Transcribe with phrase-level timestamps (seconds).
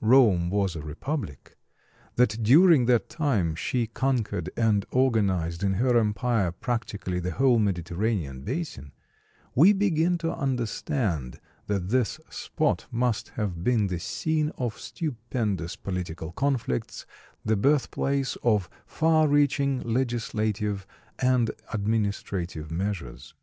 [0.00, 1.58] Rome was a republic,
[2.14, 8.44] that during that time she conquered and organized in her empire practically the whole Mediterranean
[8.44, 8.92] basin,
[9.54, 16.32] we begin to understand that this spot must have been the scene of stupendous political
[16.32, 17.04] conflicts,
[17.44, 20.86] the birthplace of far reaching legislative
[21.18, 23.34] and administrative measures.